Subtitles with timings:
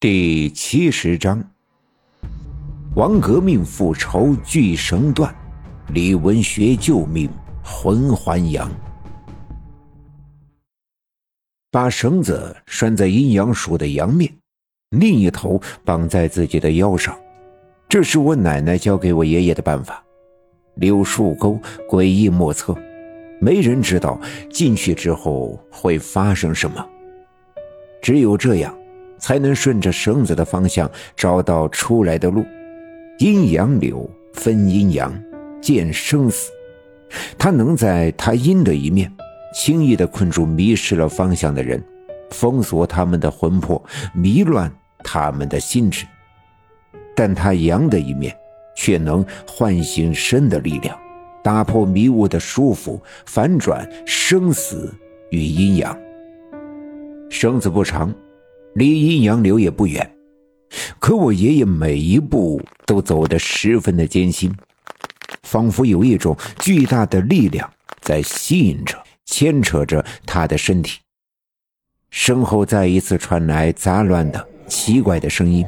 [0.00, 1.44] 第七十章，
[2.96, 5.30] 王革命复仇聚绳断，
[5.92, 7.28] 李文学救命
[7.62, 8.66] 魂还阳。
[11.70, 14.32] 把绳子拴在阴阳鼠的阳面，
[14.88, 17.14] 另一头绑在自己的腰上，
[17.86, 20.02] 这是我奶奶教给我爷爷的办法。
[20.76, 22.74] 柳树沟诡异莫测，
[23.38, 24.18] 没人知道
[24.50, 26.88] 进去之后会发生什么。
[28.00, 28.74] 只有这样。
[29.20, 32.44] 才能顺着绳子的方向找到出来的路。
[33.18, 35.12] 阴阳柳分阴阳，
[35.60, 36.50] 见生死。
[37.36, 39.12] 它能在它阴的一面，
[39.54, 41.82] 轻易地困住迷失了方向的人，
[42.30, 43.82] 封锁他们的魂魄，
[44.14, 44.72] 迷乱
[45.04, 46.06] 他们的心智。
[47.14, 48.34] 但它阳的一面，
[48.74, 50.98] 却能唤醒身的力量，
[51.42, 54.94] 打破迷雾的束缚，反转生死
[55.30, 55.94] 与阴阳。
[57.28, 58.14] 绳子不长。
[58.74, 60.08] 离阴阳流也不远，
[60.98, 64.54] 可我爷爷每一步都走得十分的艰辛，
[65.42, 67.68] 仿佛有一种巨大的力量
[68.00, 68.96] 在吸引着、
[69.26, 71.00] 牵扯着他的身体。
[72.10, 75.66] 身后再一次传来杂乱的、奇怪的声音，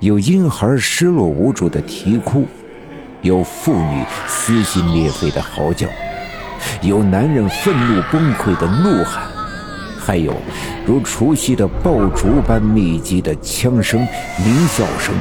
[0.00, 2.46] 有婴孩失落无助的啼哭，
[3.20, 5.88] 有妇女撕心裂肺的嚎叫，
[6.82, 9.30] 有男人愤怒崩溃的怒喊。
[10.04, 10.34] 还有
[10.84, 14.00] 如除夕的爆竹般密集的枪声、
[14.44, 15.14] 鸣笑声，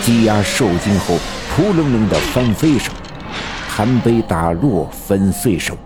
[0.00, 1.18] 鸡鸭受惊后
[1.50, 2.94] 扑棱棱的翻飞声，
[3.68, 5.76] 盘杯打落粉碎声，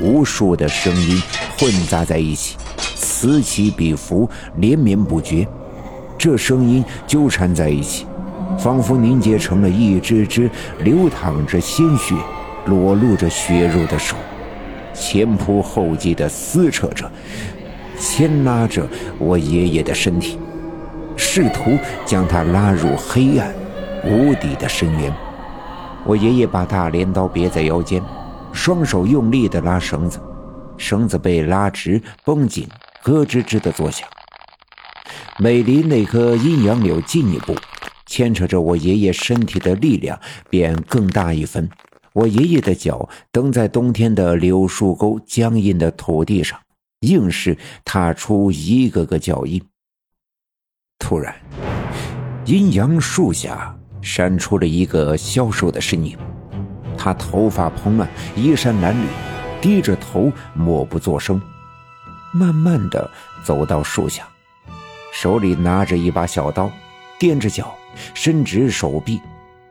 [0.00, 1.22] 无数的声音
[1.58, 2.56] 混杂在一起，
[2.96, 5.46] 此起彼伏，连绵不绝。
[6.16, 8.06] 这声音纠缠在一起，
[8.58, 12.14] 仿佛凝结成了一只只流淌着鲜血、
[12.64, 14.16] 裸露着血肉的手。
[14.98, 17.10] 前仆后继地撕扯着，
[17.98, 18.86] 牵拉着
[19.18, 20.38] 我爷爷的身体，
[21.16, 23.54] 试图将他拉入黑暗
[24.04, 25.14] 无底的深渊。
[26.04, 28.02] 我爷爷把大镰刀别在腰间，
[28.52, 30.18] 双手用力地拉绳子，
[30.76, 32.68] 绳子被拉直绷紧，
[33.02, 34.08] 咯吱吱地作响。
[35.38, 37.54] 每离那棵阴阳柳近一步，
[38.06, 40.18] 牵扯着我爷爷身体的力量
[40.50, 41.68] 便更大一分。
[42.12, 46.58] 我爷爷的脚蹬在冬天的柳树沟僵硬的土地上，
[47.00, 49.62] 硬是踏出一个个脚印。
[50.98, 51.34] 突然，
[52.44, 56.18] 阴阳树下闪出了一个消瘦的身影，
[56.96, 58.96] 他头发蓬乱，衣衫褴褛，
[59.60, 61.40] 低着头，默不作声，
[62.32, 63.08] 慢慢的
[63.44, 64.26] 走到树下，
[65.12, 66.70] 手里拿着一把小刀，
[67.20, 67.72] 踮着脚，
[68.14, 69.20] 伸直手臂。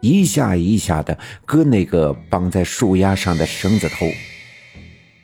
[0.01, 4.05] 一下一下的割那个绑在树丫上的绳子头，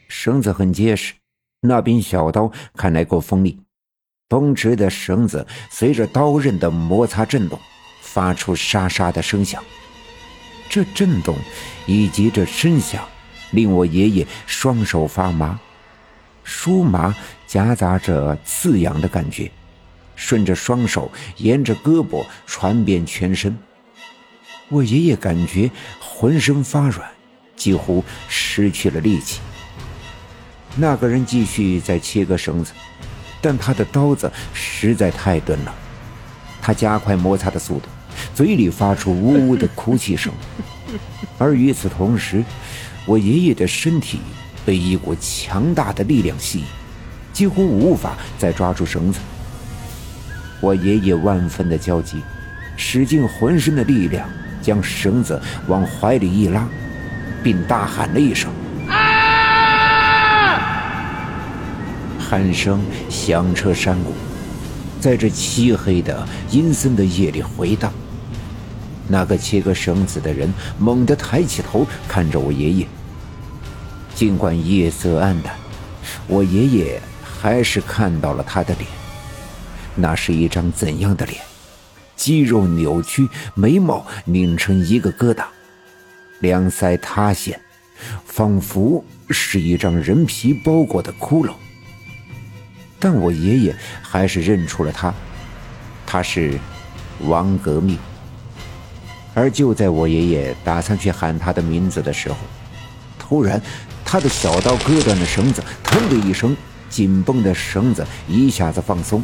[0.08, 1.14] 绳子很结实，
[1.62, 3.60] 那柄小刀看来够锋利。
[4.28, 7.60] 绷直的绳子随着刀刃的摩擦震动，
[8.02, 9.64] 发出沙沙的声响。
[10.68, 11.36] 这震动
[11.86, 13.08] 以及这声响，
[13.52, 15.60] 令我爷爷双手发麻，
[16.44, 19.52] 酥麻夹杂着刺痒的感觉，
[20.16, 23.56] 顺着双手沿着胳膊传遍全身。
[24.69, 25.69] 我爷爷感觉
[26.00, 27.07] 浑身发软，
[27.56, 29.40] 几乎失去了力气。
[30.75, 32.72] 那个人继续在切割绳子，
[33.41, 35.74] 但他的刀子实在太钝了。
[36.62, 37.88] 他加快摩擦的速度，
[38.34, 40.34] 嘴里发出呜呜的哭泣声。
[41.38, 42.44] 而与此同时，
[43.06, 44.19] 我爷爷的身体
[44.66, 46.66] 被一股强大的力量吸引，
[47.34, 49.19] 几乎无法再抓住绳子。
[50.62, 52.24] 我爷爷万分的焦急，
[52.78, 54.28] 使尽浑身的力量。
[54.63, 56.68] 将绳子往怀里一拉，
[57.44, 58.50] 并大喊了一声
[58.90, 60.57] ：“啊！”
[62.18, 64.13] 喊声响彻山谷，
[65.00, 67.94] 在这漆黑的阴森的夜里回荡。
[69.07, 72.88] 那个切割绳子的人猛地抬起头，看着我爷爷。
[74.16, 75.53] 尽管夜色暗淡，
[76.25, 78.88] 我爷爷还是看到了他的脸。
[79.95, 81.42] 那是一张怎样的脸？
[82.15, 85.44] 肌肉扭曲，眉毛拧成一个疙瘩，
[86.39, 87.60] 两腮塌陷，
[88.25, 91.54] 仿佛是一张人皮包裹的骷髅。
[93.00, 95.13] 但我爷爷还是认出了他，
[96.06, 96.57] 他是
[97.21, 97.98] 王革命。
[99.33, 102.38] 而就在我爷爷打算去喊他的名字的时候，
[103.18, 103.62] 突然，
[104.06, 106.56] 他的小刀割断了绳子，腾的一声，
[106.88, 109.24] 紧绷的绳子一下子放松。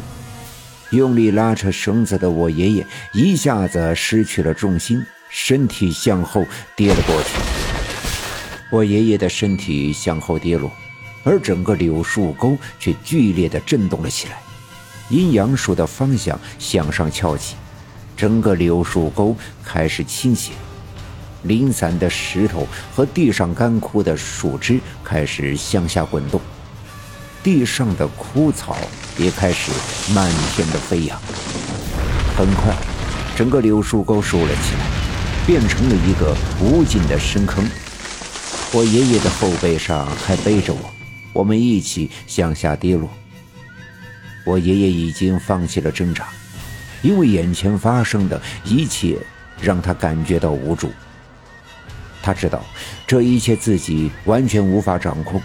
[0.90, 6.44] 用力拉扯绳子的我爷爷一下子失去了重心，身体向后
[6.74, 7.28] 跌了过去。
[8.70, 10.70] 我爷爷的身体向后跌落，
[11.22, 14.40] 而整个柳树沟却剧烈地震动了起来。
[15.08, 17.56] 阴阳树的方向向上翘起，
[18.16, 20.52] 整个柳树沟开始倾斜，
[21.44, 26.40] 零散的石头和地上干枯的树枝开始向下滚动，
[27.42, 28.76] 地上的枯草
[29.16, 29.72] 也开始
[30.14, 31.18] 漫天的飞扬。
[32.36, 32.74] 很快，
[33.36, 34.80] 整个柳树沟竖了起来，
[35.46, 37.64] 变成了一个无尽的深坑。
[38.72, 40.90] 我爷爷的后背上还背着我，
[41.32, 43.08] 我们一起向下跌落。
[44.44, 46.28] 我爷爷已经放弃了挣扎，
[47.02, 49.18] 因为眼前发生的一切
[49.60, 50.90] 让他感觉到无助。
[52.22, 52.64] 他知道
[53.06, 55.40] 这一切自己完全无法掌控，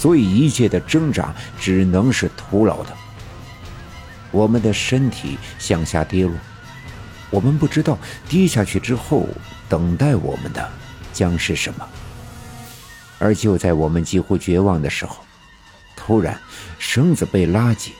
[0.00, 2.96] 所以一切的挣扎只能是徒劳的。
[4.30, 6.32] 我们的身体向下跌落，
[7.28, 9.28] 我们不知道跌下去之后
[9.68, 10.66] 等待我们的
[11.12, 11.86] 将是什么。
[13.18, 15.22] 而就在我们几乎绝望的时候，
[15.94, 16.40] 突然
[16.78, 17.92] 绳子被拉紧。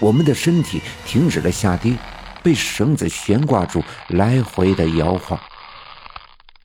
[0.00, 1.94] 我们的身体停止了下跌，
[2.42, 5.38] 被绳子悬挂住，来回的摇晃。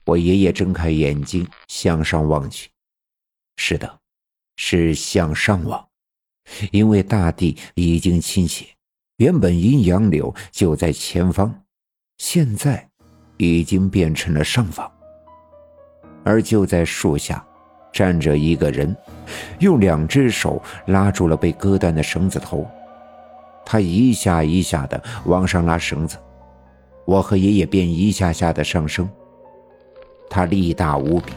[0.06, 2.70] 我爷爷睁开眼睛，向上望去。
[3.56, 3.99] 是的，
[4.62, 5.82] 是向上望，
[6.70, 8.66] 因为大地已经倾斜，
[9.16, 11.62] 原本阴阳柳就在前方，
[12.18, 12.86] 现在
[13.38, 14.88] 已经变成了上方。
[16.24, 17.42] 而就在树下，
[17.90, 18.94] 站着一个人，
[19.60, 22.68] 用两只手拉住了被割断的绳子头。
[23.64, 26.18] 他一下一下的往上拉绳子，
[27.06, 29.08] 我和爷爷便一下下的上升。
[30.28, 31.32] 他力大无比，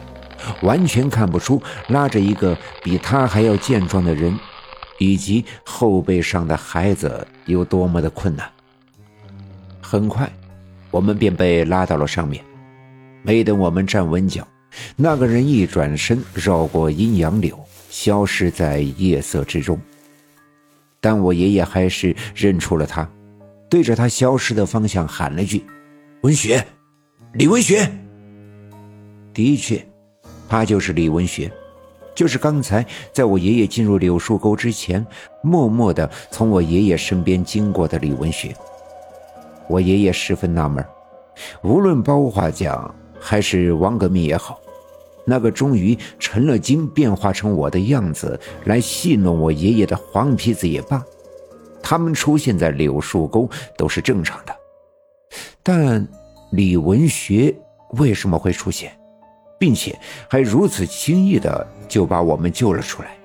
[0.62, 4.38] 完全看不出拉着一个比他还要健壮的人，
[4.98, 8.50] 以及后背上的孩子有多么的困难。
[9.80, 10.30] 很快，
[10.90, 12.44] 我们便被拉到了上面。
[13.22, 14.46] 没等我们站稳脚，
[14.96, 17.58] 那个人一转身，绕过阴阳柳，
[17.88, 19.80] 消失在夜色之中。
[21.00, 23.08] 但我爷爷还是认出了他，
[23.70, 25.64] 对着他消失的方向喊了句
[26.22, 26.66] ：“文学，
[27.32, 27.90] 李文学。”
[29.32, 29.86] 的确，
[30.54, 31.50] 他就是李文学，
[32.14, 35.04] 就是刚才在我爷爷进入柳树沟之前，
[35.42, 38.54] 默默的从我爷爷身边经过的李文学。
[39.66, 40.84] 我爷爷十分纳闷，
[41.64, 44.60] 无论包画匠还是王革命也好。
[45.24, 51.04] 那个终于成了精、变化成我的样子来戏弄我爷爷的黄皮子也罢，
[51.82, 54.54] 他们出现在柳树沟都是正常的。
[55.64, 56.06] 但
[56.52, 57.52] 李文学
[57.94, 58.96] 为什么会出现，
[59.58, 59.98] 并且
[60.28, 63.23] 还如此轻易的就把我们救了出来？